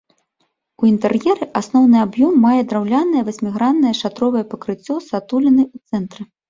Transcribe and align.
У 0.83 0.87
інтэр'еры 0.91 1.47
асноўны 1.61 1.97
аб'ём 2.07 2.33
мае 2.47 2.55
драўлянае 2.73 3.21
васьміграннае 3.31 3.93
шатровае 4.03 4.45
пакрыццё 4.57 4.95
з 5.11 5.23
адтулінай 5.23 5.67
у 5.75 5.89
цэнтры. 5.91 6.21